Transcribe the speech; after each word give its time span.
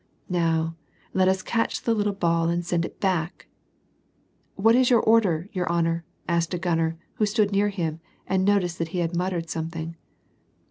"Now 0.29 0.73
let 1.13 1.27
us 1.27 1.43
catch 1.43 1.83
the 1.83 1.93
little 1.93 2.11
ball 2.15 2.49
and 2.49 2.65
send 2.65 2.85
it 2.85 2.99
back!" 2.99 3.45
"What 4.55 4.73
is 4.73 4.89
your 4.89 4.99
order, 4.99 5.47
your 5.53 5.71
honor? 5.71 6.05
"asked 6.27 6.55
a 6.55 6.57
gunner 6.57 6.97
who 7.17 7.27
stood 7.27 7.51
near 7.51 7.69
him, 7.69 7.99
and 8.25 8.43
noticed 8.43 8.79
that 8.79 8.87
he 8.97 9.07
muttered 9.09 9.51
something. 9.51 9.95